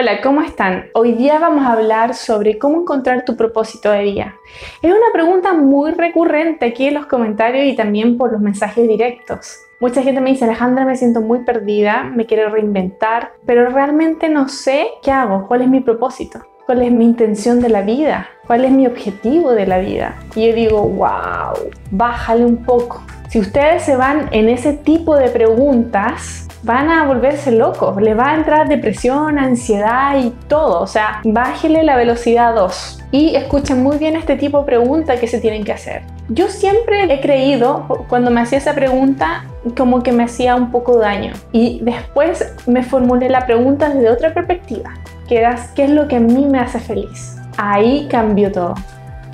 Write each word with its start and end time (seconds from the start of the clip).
Hola, 0.00 0.20
¿cómo 0.20 0.42
están? 0.42 0.90
Hoy 0.94 1.10
día 1.10 1.40
vamos 1.40 1.66
a 1.66 1.72
hablar 1.72 2.14
sobre 2.14 2.56
cómo 2.56 2.82
encontrar 2.82 3.24
tu 3.24 3.34
propósito 3.34 3.90
de 3.90 4.04
vida. 4.04 4.36
Es 4.80 4.92
una 4.92 5.12
pregunta 5.12 5.54
muy 5.54 5.90
recurrente 5.90 6.66
aquí 6.66 6.86
en 6.86 6.94
los 6.94 7.06
comentarios 7.06 7.66
y 7.66 7.74
también 7.74 8.16
por 8.16 8.30
los 8.30 8.40
mensajes 8.40 8.86
directos. 8.86 9.58
Mucha 9.80 10.02
gente 10.02 10.20
me 10.20 10.30
dice, 10.30 10.44
Alejandra, 10.44 10.84
me 10.84 10.94
siento 10.94 11.20
muy 11.20 11.40
perdida, 11.40 12.04
me 12.04 12.26
quiero 12.26 12.48
reinventar, 12.48 13.32
pero 13.44 13.70
realmente 13.70 14.28
no 14.28 14.48
sé 14.48 14.86
qué 15.02 15.10
hago, 15.10 15.48
cuál 15.48 15.62
es 15.62 15.68
mi 15.68 15.80
propósito, 15.80 16.46
cuál 16.64 16.82
es 16.82 16.92
mi 16.92 17.04
intención 17.04 17.58
de 17.60 17.68
la 17.68 17.82
vida, 17.82 18.28
cuál 18.46 18.66
es 18.66 18.70
mi 18.70 18.86
objetivo 18.86 19.50
de 19.50 19.66
la 19.66 19.78
vida. 19.78 20.14
Y 20.36 20.46
yo 20.46 20.54
digo, 20.54 20.82
wow, 20.82 21.72
bájale 21.90 22.44
un 22.44 22.64
poco. 22.64 23.02
Si 23.30 23.40
ustedes 23.40 23.82
se 23.82 23.96
van 23.96 24.28
en 24.30 24.48
ese 24.48 24.74
tipo 24.74 25.16
de 25.16 25.28
preguntas, 25.28 26.47
van 26.68 26.90
a 26.90 27.06
volverse 27.06 27.50
locos, 27.50 27.96
le 27.96 28.12
va 28.12 28.32
a 28.32 28.34
entrar 28.34 28.68
depresión, 28.68 29.38
ansiedad 29.38 30.18
y 30.18 30.28
todo. 30.48 30.82
O 30.82 30.86
sea, 30.86 31.22
bájele 31.24 31.82
la 31.82 31.96
velocidad 31.96 32.54
2 32.54 33.04
y 33.10 33.34
escuchen 33.36 33.82
muy 33.82 33.96
bien 33.96 34.16
este 34.16 34.36
tipo 34.36 34.58
de 34.58 34.66
preguntas 34.66 35.18
que 35.18 35.26
se 35.26 35.40
tienen 35.40 35.64
que 35.64 35.72
hacer. 35.72 36.02
Yo 36.28 36.48
siempre 36.48 37.10
he 37.10 37.20
creído, 37.22 37.86
cuando 38.10 38.30
me 38.30 38.42
hacía 38.42 38.58
esa 38.58 38.74
pregunta, 38.74 39.46
como 39.78 40.02
que 40.02 40.12
me 40.12 40.24
hacía 40.24 40.56
un 40.56 40.70
poco 40.70 40.98
daño. 40.98 41.32
Y 41.52 41.80
después 41.82 42.54
me 42.66 42.82
formulé 42.82 43.30
la 43.30 43.46
pregunta 43.46 43.88
desde 43.88 44.10
otra 44.10 44.34
perspectiva, 44.34 44.92
que 45.26 45.48
¿qué 45.74 45.84
es 45.84 45.90
lo 45.90 46.06
que 46.06 46.16
a 46.16 46.20
mí 46.20 46.44
me 46.44 46.58
hace 46.58 46.80
feliz? 46.80 47.38
Ahí 47.56 48.06
cambió 48.10 48.52
todo. 48.52 48.74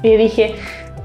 Y 0.04 0.16
dije, 0.16 0.54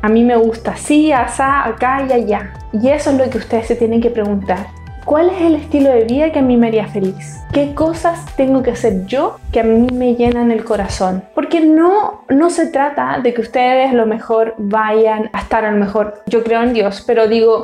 a 0.03 0.09
mí 0.09 0.23
me 0.23 0.35
gusta 0.35 0.73
así, 0.73 1.11
asá, 1.11 1.65
acá 1.65 2.05
y 2.07 2.13
allá. 2.13 2.53
Y 2.71 2.89
eso 2.89 3.09
es 3.09 3.17
lo 3.17 3.27
que 3.31 3.39
ustedes 3.39 3.65
se 3.65 3.75
tienen 3.75 3.99
que 3.99 4.11
preguntar. 4.11 4.67
¿Cuál 5.09 5.31
es 5.31 5.41
el 5.41 5.55
estilo 5.55 5.89
de 5.89 6.03
vida 6.03 6.31
que 6.31 6.37
a 6.37 6.43
mí 6.43 6.55
me 6.55 6.67
haría 6.67 6.85
feliz? 6.85 7.41
¿Qué 7.51 7.73
cosas 7.73 8.27
tengo 8.35 8.61
que 8.61 8.69
hacer 8.69 9.07
yo 9.07 9.39
que 9.51 9.59
a 9.59 9.63
mí 9.63 9.87
me 9.91 10.13
llenan 10.13 10.51
el 10.51 10.63
corazón? 10.63 11.23
Porque 11.33 11.61
no, 11.61 12.25
no 12.29 12.51
se 12.51 12.67
trata 12.67 13.19
de 13.19 13.33
que 13.33 13.41
ustedes 13.41 13.89
a 13.89 13.95
lo 13.95 14.05
mejor 14.05 14.53
vayan 14.59 15.31
a 15.33 15.39
estar 15.39 15.65
a 15.65 15.71
lo 15.71 15.77
mejor, 15.77 16.21
yo 16.27 16.43
creo 16.43 16.61
en 16.61 16.73
Dios, 16.73 17.03
pero 17.07 17.27
digo, 17.27 17.59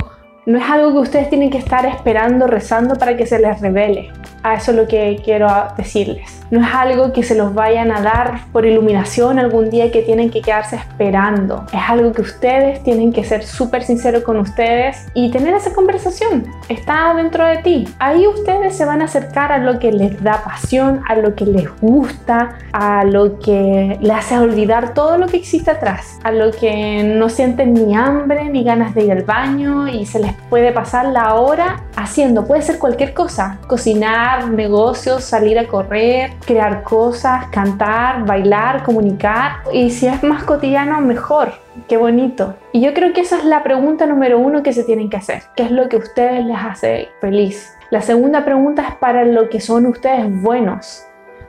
no 0.46 0.58
es 0.58 0.70
algo 0.70 0.92
que 0.92 0.98
ustedes 0.98 1.28
tienen 1.28 1.50
que 1.50 1.58
estar 1.58 1.84
esperando, 1.86 2.46
rezando 2.46 2.94
para 2.94 3.16
que 3.16 3.26
se 3.26 3.40
les 3.40 3.60
revele. 3.60 4.12
A 4.44 4.54
eso 4.54 4.70
es 4.70 4.76
lo 4.76 4.86
que 4.86 5.20
quiero 5.24 5.48
decirles. 5.76 6.40
No 6.52 6.60
es 6.60 6.72
algo 6.72 7.12
que 7.12 7.24
se 7.24 7.34
los 7.34 7.52
vayan 7.52 7.90
a 7.90 8.00
dar 8.00 8.42
por 8.52 8.64
iluminación 8.64 9.40
algún 9.40 9.70
día 9.70 9.90
que 9.90 10.02
tienen 10.02 10.30
que 10.30 10.40
quedarse 10.40 10.76
esperando. 10.76 11.66
Es 11.72 11.80
algo 11.88 12.12
que 12.12 12.22
ustedes 12.22 12.80
tienen 12.84 13.12
que 13.12 13.24
ser 13.24 13.42
súper 13.42 13.82
sinceros 13.82 14.22
con 14.22 14.36
ustedes 14.36 15.08
y 15.14 15.32
tener 15.32 15.52
esa 15.52 15.74
conversación. 15.74 16.46
Está 16.68 17.12
dentro 17.14 17.44
de 17.44 17.56
ti. 17.58 17.88
Ahí 17.98 18.24
ustedes 18.28 18.76
se 18.76 18.84
van 18.84 19.02
a 19.02 19.06
acercar 19.06 19.50
a 19.50 19.58
lo 19.58 19.80
que 19.80 19.90
les 19.90 20.22
da 20.22 20.44
pasión, 20.44 21.02
a 21.08 21.16
lo 21.16 21.34
que 21.34 21.46
les 21.46 21.68
gusta, 21.80 22.56
a 22.72 23.02
lo 23.02 23.40
que 23.40 23.98
les 24.00 24.12
hace 24.12 24.38
olvidar 24.38 24.94
todo 24.94 25.18
lo 25.18 25.26
que 25.26 25.38
existe 25.38 25.72
atrás, 25.72 26.20
a 26.22 26.30
lo 26.30 26.52
que 26.52 27.02
no 27.02 27.28
sienten 27.28 27.74
ni 27.74 27.96
hambre 27.96 28.48
ni 28.48 28.62
ganas 28.62 28.94
de 28.94 29.06
ir 29.06 29.10
al 29.10 29.24
baño 29.24 29.88
y 29.88 30.06
se 30.06 30.20
les 30.20 30.35
puede 30.48 30.72
pasar 30.72 31.06
la 31.06 31.34
hora 31.34 31.82
haciendo. 31.96 32.46
Puede 32.46 32.62
ser 32.62 32.78
cualquier 32.78 33.14
cosa. 33.14 33.58
Cocinar, 33.66 34.48
negocios, 34.48 35.24
salir 35.24 35.58
a 35.58 35.66
correr, 35.66 36.32
crear 36.44 36.82
cosas, 36.82 37.46
cantar, 37.46 38.24
bailar, 38.24 38.82
comunicar. 38.82 39.58
Y 39.72 39.90
si 39.90 40.06
es 40.06 40.22
más 40.22 40.44
cotidiano, 40.44 41.00
mejor. 41.00 41.52
Qué 41.88 41.96
bonito. 41.96 42.54
Y 42.72 42.80
yo 42.80 42.94
creo 42.94 43.12
que 43.12 43.20
esa 43.20 43.38
es 43.38 43.44
la 43.44 43.62
pregunta 43.62 44.06
número 44.06 44.38
uno 44.38 44.62
que 44.62 44.72
se 44.72 44.84
tienen 44.84 45.10
que 45.10 45.16
hacer. 45.16 45.42
¿Qué 45.54 45.64
es 45.64 45.70
lo 45.70 45.88
que 45.88 45.96
a 45.96 46.00
ustedes 46.00 46.44
les 46.44 46.58
hace 46.58 47.08
feliz? 47.20 47.76
La 47.90 48.02
segunda 48.02 48.44
pregunta 48.44 48.82
es 48.88 48.94
para 48.96 49.24
lo 49.24 49.48
que 49.48 49.60
son 49.60 49.86
ustedes 49.86 50.24
buenos. 50.42 51.04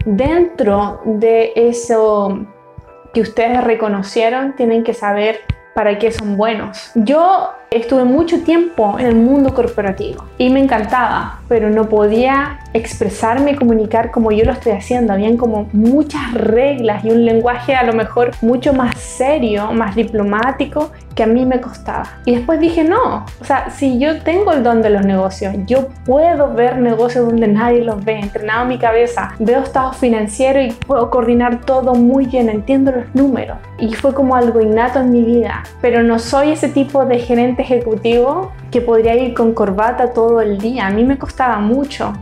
Dentro 0.05 1.01
de 1.05 1.53
eso 1.55 2.45
que 3.13 3.21
ustedes 3.21 3.63
reconocieron, 3.63 4.55
tienen 4.55 4.83
que 4.83 4.93
saber 4.93 5.39
para 5.73 5.97
qué 5.99 6.11
son 6.11 6.37
buenos. 6.37 6.91
Yo 6.95 7.51
estuve 7.71 8.05
mucho 8.05 8.41
tiempo 8.43 8.97
en 8.97 9.07
el 9.07 9.15
mundo 9.15 9.53
corporativo 9.53 10.25
y 10.37 10.49
me 10.49 10.59
encantaba, 10.59 11.39
pero 11.47 11.69
no 11.69 11.89
podía 11.89 12.59
expresarme 12.73 13.51
y 13.51 13.55
comunicar 13.55 14.11
como 14.11 14.31
yo 14.31 14.45
lo 14.45 14.53
estoy 14.53 14.73
haciendo. 14.73 15.13
Habían 15.13 15.37
como 15.37 15.67
muchas 15.73 16.33
reglas 16.33 17.03
y 17.03 17.11
un 17.11 17.25
lenguaje 17.25 17.75
a 17.75 17.83
lo 17.83 17.93
mejor 17.93 18.31
mucho 18.41 18.73
más 18.73 18.97
serio, 18.97 19.71
más 19.73 19.95
diplomático 19.95 20.91
que 21.15 21.23
a 21.23 21.27
mí 21.27 21.45
me 21.47 21.59
costaba. 21.59 22.05
Y 22.25 22.35
después 22.35 22.59
dije, 22.59 22.83
no, 22.83 23.25
o 23.41 23.43
sea, 23.43 23.71
si 23.71 23.97
yo 23.97 24.21
tengo 24.21 24.53
el 24.53 24.61
don 24.61 24.83
de 24.83 24.91
los 24.91 25.03
negocios, 25.03 25.55
yo 25.65 25.87
puedo 26.05 26.53
ver 26.53 26.77
negocios 26.77 27.25
donde 27.25 27.47
nadie 27.47 27.83
los 27.83 28.05
ve, 28.05 28.19
entrenado 28.19 28.65
mi 28.65 28.77
cabeza, 28.77 29.33
veo 29.39 29.61
estado 29.61 29.93
financiero 29.93 30.61
y 30.61 30.71
puedo 30.71 31.09
coordinar 31.09 31.61
todo 31.61 31.95
muy 31.95 32.27
bien, 32.27 32.49
entiendo 32.49 32.91
los 32.91 33.15
números. 33.15 33.57
Y 33.79 33.93
fue 33.93 34.13
como 34.13 34.35
algo 34.35 34.61
innato 34.61 34.99
en 34.99 35.11
mi 35.11 35.23
vida, 35.23 35.63
pero 35.81 36.03
no 36.03 36.19
soy 36.19 36.51
ese 36.51 36.69
tipo 36.69 37.03
de 37.05 37.17
gerente 37.17 37.56
ejecutivo 37.61 38.51
que 38.71 38.81
podría 38.81 39.15
ir 39.15 39.33
con 39.33 39.53
corbata 39.53 40.13
todo 40.13 40.41
el 40.41 40.57
día. 40.57 40.87
A 40.87 40.89
mí 40.89 41.03
me 41.03 41.17
costaba 41.17 41.59
mucho 41.59 42.13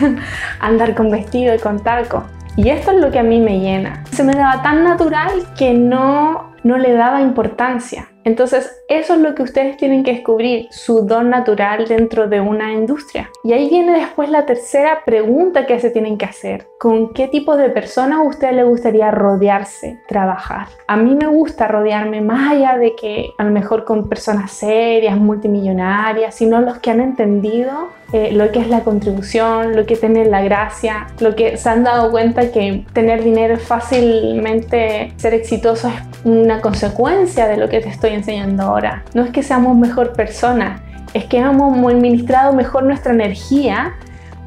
andar 0.60 0.94
con 0.94 1.10
vestido 1.10 1.54
y 1.54 1.58
con 1.58 1.80
taco. 1.80 2.24
Y 2.56 2.68
esto 2.68 2.92
es 2.92 2.98
lo 2.98 3.10
que 3.10 3.18
a 3.18 3.24
mí 3.24 3.40
me 3.40 3.58
llena. 3.58 4.04
Se 4.12 4.22
me 4.22 4.32
daba 4.32 4.62
tan 4.62 4.84
natural 4.84 5.30
que 5.58 5.74
no, 5.74 6.52
no 6.62 6.78
le 6.78 6.92
daba 6.92 7.20
importancia. 7.20 8.08
Entonces, 8.24 8.82
eso 8.88 9.14
es 9.14 9.20
lo 9.20 9.34
que 9.34 9.42
ustedes 9.42 9.76
tienen 9.76 10.02
que 10.02 10.12
descubrir, 10.12 10.66
su 10.70 11.06
don 11.06 11.30
natural 11.30 11.86
dentro 11.86 12.28
de 12.28 12.40
una 12.40 12.72
industria. 12.72 13.30
Y 13.42 13.52
ahí 13.52 13.68
viene 13.68 13.98
después 13.98 14.30
la 14.30 14.46
tercera 14.46 15.02
pregunta 15.04 15.66
que 15.66 15.78
se 15.78 15.90
tienen 15.90 16.16
que 16.16 16.24
hacer. 16.24 16.66
¿Con 16.78 17.12
qué 17.12 17.28
tipo 17.28 17.56
de 17.56 17.70
personas 17.70 18.18
a 18.18 18.22
usted 18.22 18.52
le 18.52 18.64
gustaría 18.64 19.10
rodearse, 19.10 20.00
trabajar? 20.08 20.68
A 20.86 20.96
mí 20.96 21.14
me 21.14 21.26
gusta 21.26 21.68
rodearme 21.68 22.20
más 22.20 22.52
allá 22.52 22.78
de 22.78 22.94
que 22.94 23.30
a 23.38 23.44
lo 23.44 23.50
mejor 23.50 23.84
con 23.84 24.08
personas 24.08 24.52
serias, 24.52 25.16
multimillonarias, 25.16 26.34
sino 26.34 26.60
los 26.60 26.78
que 26.78 26.90
han 26.90 27.00
entendido 27.00 27.88
eh, 28.14 28.30
lo 28.30 28.52
que 28.52 28.60
es 28.60 28.68
la 28.68 28.84
contribución, 28.84 29.74
lo 29.74 29.86
que 29.86 29.96
tiene 29.96 30.24
la 30.24 30.40
gracia, 30.40 31.08
lo 31.18 31.34
que 31.34 31.56
se 31.56 31.68
han 31.68 31.82
dado 31.82 32.12
cuenta 32.12 32.52
que 32.52 32.84
tener 32.92 33.24
dinero 33.24 33.58
fácilmente 33.58 35.12
ser 35.16 35.34
exitoso 35.34 35.88
es 35.88 35.94
una 36.22 36.60
consecuencia 36.60 37.48
de 37.48 37.56
lo 37.56 37.68
que 37.68 37.80
te 37.80 37.88
estoy 37.88 38.10
enseñando 38.10 38.62
ahora. 38.62 39.02
No 39.14 39.24
es 39.24 39.32
que 39.32 39.42
seamos 39.42 39.76
mejor 39.76 40.12
personas, 40.12 40.80
es 41.12 41.24
que 41.24 41.38
hemos 41.38 41.76
administrado 41.92 42.52
mejor 42.52 42.84
nuestra 42.84 43.12
energía 43.12 43.94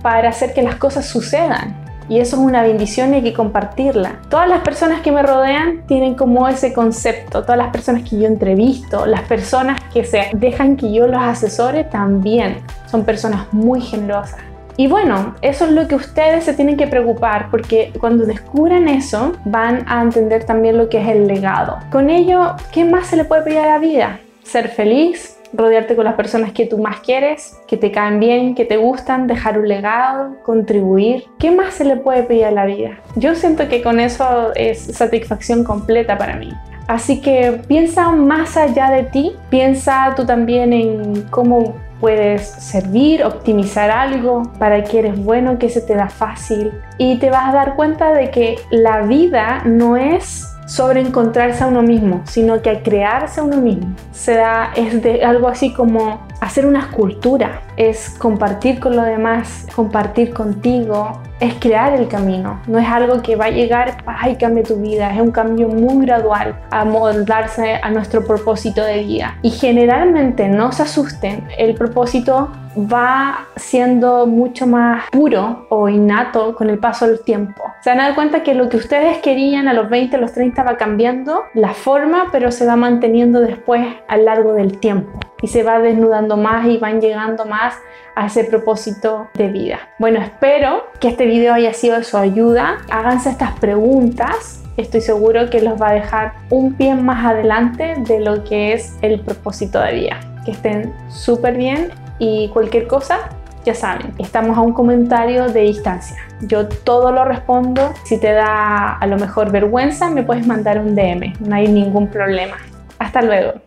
para 0.02 0.30
hacer 0.30 0.54
que 0.54 0.62
las 0.62 0.76
cosas 0.76 1.06
sucedan. 1.06 1.87
Y 2.10 2.20
eso 2.20 2.38
es 2.38 2.42
una 2.42 2.62
bendición 2.62 3.14
y 3.14 3.18
hay 3.18 3.24
que 3.24 3.34
compartirla. 3.34 4.20
Todas 4.30 4.48
las 4.48 4.62
personas 4.62 5.02
que 5.02 5.12
me 5.12 5.24
rodean 5.24 5.86
tienen 5.88 6.16
como 6.16 6.48
ese 6.48 6.74
concepto. 6.74 7.44
Todas 7.44 7.58
las 7.58 7.70
personas 7.70 8.04
que 8.04 8.20
yo 8.20 8.28
entrevisto, 8.28 9.06
las 9.06 9.22
personas 9.22 9.80
que 9.94 10.04
se 10.04 10.30
dejan 10.34 10.78
que 10.78 10.92
yo 10.92 11.08
los 11.08 11.22
asesore 11.22 11.84
también 11.84 12.60
son 12.90 13.04
personas 13.04 13.52
muy 13.52 13.82
generosas. 13.82 14.40
Y 14.80 14.86
bueno, 14.86 15.34
eso 15.42 15.66
es 15.66 15.72
lo 15.72 15.88
que 15.88 15.96
ustedes 15.96 16.44
se 16.44 16.54
tienen 16.54 16.78
que 16.78 16.86
preocupar 16.86 17.50
porque 17.50 17.92
cuando 18.00 18.26
descubran 18.26 18.88
eso 18.88 19.34
van 19.44 19.84
a 19.88 20.04
entender 20.04 20.46
también 20.46 20.78
lo 20.78 20.88
que 20.88 21.02
es 21.02 21.08
el 21.08 21.26
legado. 21.26 21.80
Con 21.92 22.12
ello, 22.12 22.56
¿qué 22.72 22.86
más 22.86 23.08
se 23.08 23.18
le 23.18 23.26
puede 23.26 23.42
pedir 23.42 23.58
a 23.58 23.66
la 23.66 23.80
vida? 23.80 24.20
Ser 24.44 24.70
feliz, 24.70 25.37
rodearte 25.54 25.96
con 25.96 26.06
las 26.06 26.16
personas 26.16 26.52
que 26.52 26.66
tú 26.66 26.78
más 26.78 27.00
quieres, 27.02 27.58
que 27.68 27.78
te 27.78 27.92
caen 27.92 28.20
bien, 28.20 28.56
que 28.56 28.66
te 28.66 28.78
gustan, 28.78 29.28
dejar 29.28 29.58
un 29.60 29.68
legado, 29.68 30.36
contribuir. 30.44 31.26
¿Qué 31.40 31.52
más 31.52 31.76
se 31.76 31.86
le 31.86 31.98
puede 31.98 32.24
pedir 32.24 32.46
a 32.46 32.52
la 32.52 32.66
vida? 32.66 33.00
Yo 33.16 33.36
siento 33.36 33.68
que 33.68 33.82
con 33.82 34.00
eso 34.00 34.54
es 34.56 34.80
satisfacción 34.80 35.64
completa 35.64 36.18
para 36.18 36.36
mí. 36.36 36.52
Así 36.88 37.20
que 37.20 37.62
piensa 37.68 38.12
más 38.12 38.56
allá 38.56 38.90
de 38.90 39.04
ti, 39.04 39.34
piensa 39.50 40.14
tú 40.16 40.26
también 40.26 40.72
en 40.72 41.24
cómo 41.24 41.76
puedes 42.00 42.48
servir, 42.48 43.24
optimizar 43.24 43.90
algo 43.90 44.44
para 44.60 44.84
que 44.84 45.00
eres 45.00 45.22
bueno, 45.22 45.58
que 45.58 45.70
se 45.70 45.82
te 45.82 45.96
da 45.96 46.10
fácil 46.10 46.72
y 46.98 47.18
te 47.18 47.30
vas 47.30 47.50
a 47.50 47.54
dar 47.54 47.76
cuenta 47.76 48.14
de 48.14 48.30
que 48.30 48.58
la 48.70 49.02
vida 49.02 49.64
no 49.66 49.98
es 49.98 50.48
sobre 50.68 51.00
encontrarse 51.00 51.64
a 51.64 51.68
uno 51.68 51.82
mismo, 51.82 52.22
sino 52.26 52.62
que 52.62 52.70
a 52.70 52.84
crearse 52.84 53.40
a 53.40 53.44
uno 53.44 53.58
mismo. 53.58 53.96
Se 54.12 54.36
da, 54.36 54.74
es 54.76 55.02
de 55.02 55.24
algo 55.24 55.48
así 55.48 55.74
como 55.74 56.28
hacer 56.42 56.66
una 56.66 56.82
escultura, 56.82 57.62
es 57.78 58.10
compartir 58.20 58.80
con 58.80 58.96
los 58.96 59.06
demás, 59.06 59.66
compartir 59.76 60.34
contigo, 60.34 61.22
es 61.40 61.54
crear 61.56 61.94
el 61.94 62.08
camino. 62.08 62.62
No 62.68 62.80
es 62.80 62.88
algo 62.88 63.22
que 63.22 63.36
va 63.36 63.46
a 63.46 63.50
llegar, 63.50 63.98
y 64.30 64.36
cambie 64.36 64.64
tu 64.64 64.76
vida. 64.78 65.14
Es 65.14 65.22
un 65.22 65.32
cambio 65.32 65.68
muy 65.68 66.06
gradual 66.06 66.60
a 66.72 66.86
moldarse 66.86 67.80
a 67.82 67.90
nuestro 67.90 68.26
propósito 68.26 68.84
de 68.84 69.04
vida. 69.04 69.38
Y 69.42 69.52
generalmente, 69.52 70.48
no 70.48 70.72
se 70.72 70.84
asusten, 70.84 71.48
el 71.58 71.76
propósito 71.76 72.50
va 72.78 73.48
siendo 73.56 74.28
mucho 74.28 74.68
más 74.68 75.10
puro 75.12 75.66
o 75.70 75.90
innato 75.90 76.56
con 76.56 76.70
el 76.70 76.78
paso 76.78 77.08
del 77.08 77.22
tiempo. 77.24 77.64
Se 77.82 77.90
van 77.90 78.00
a 78.02 78.04
dar 78.04 78.16
cuenta 78.16 78.44
que 78.44 78.54
lo 78.54 78.70
que 78.70 78.78
ustedes 78.78 79.18
querían 79.20 79.68
a 79.68 79.74
los 79.74 79.90
20, 79.90 80.16
a 80.16 80.20
los 80.20 80.34
30 80.34 80.64
va 80.64 80.78
cambiando 80.78 81.44
la 81.54 81.74
forma, 81.74 82.28
pero 82.32 82.52
se 82.52 82.66
va 82.66 82.76
manteniendo 82.76 83.40
después 83.40 83.88
a 84.08 84.18
lo 84.18 84.24
largo 84.24 84.54
del 84.54 84.80
tiempo. 84.80 85.20
Se 85.48 85.64
va 85.64 85.80
desnudando 85.80 86.38
más 86.38 86.66
y 86.68 86.78
van 86.78 87.02
llegando 87.02 87.46
más 87.46 87.76
a 88.16 88.26
ese 88.26 88.44
propósito 88.44 89.30
de 89.36 89.50
vida. 89.50 89.80
Bueno, 90.00 90.20
espero 90.20 90.88
que 91.00 91.08
este 91.08 91.26
video 91.26 91.54
haya 91.54 91.74
sido 91.74 91.98
de 91.98 92.04
su 92.04 92.18
ayuda. 92.18 92.78
Háganse 92.90 93.30
estas 93.30 93.58
preguntas. 93.60 94.64
Estoy 94.76 95.02
seguro 95.02 95.50
que 95.50 95.62
los 95.62 95.82
va 95.82 95.90
a 95.90 95.94
dejar 95.94 96.34
un 96.50 96.74
pie 96.74 96.96
más 96.96 97.26
adelante 97.26 97.96
de 97.98 98.20
lo 98.20 98.44
que 98.44 98.74
es 98.74 98.98
el 99.02 99.20
propósito 99.22 99.80
de 99.80 99.94
vida. 99.94 100.20
Que 100.46 100.52
estén 100.52 100.94
súper 101.10 101.58
bien 101.58 101.92
y 102.20 102.50
cualquier 102.50 102.88
cosa, 102.88 103.30
ya 103.66 103.76
saben, 103.76 104.14
estamos 104.18 104.58
a 104.58 104.62
un 104.62 104.74
comentario 104.74 105.50
de 105.50 105.62
distancia. 105.62 106.18
Yo 106.42 106.68
todo 106.68 107.12
lo 107.12 107.26
respondo. 107.26 107.94
Si 108.06 108.20
te 108.20 108.32
da 108.32 108.98
a 108.98 109.08
lo 109.08 109.18
mejor 109.18 109.52
vergüenza, 109.52 110.10
me 110.10 110.24
puedes 110.24 110.48
mandar 110.48 110.80
un 110.80 110.96
DM. 110.96 111.34
No 111.42 111.56
hay 111.56 111.68
ningún 111.68 112.08
problema. 112.08 112.58
Hasta 112.98 113.22
luego. 113.22 113.60